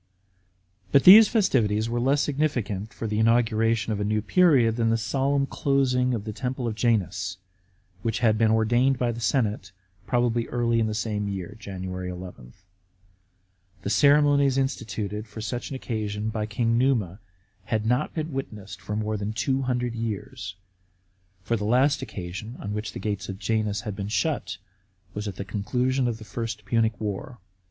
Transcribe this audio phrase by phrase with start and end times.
[0.91, 4.97] But these festivities were less significant for the inauguration of a new period than the
[4.97, 7.37] solemn closing of the temple of Janus,
[8.01, 9.71] which had been ordained by the senate,
[10.07, 11.83] probably early in the same year (Jan.
[11.83, 12.53] 11).
[13.83, 17.19] The ceremonies instituted for such an occasion by King Numa
[17.65, 20.55] had not been witnessed for more than two hundred years,
[21.43, 24.57] for the last occasion on which the gates of Janus had been shut
[25.13, 27.37] was at the conclusion of the First Punic War.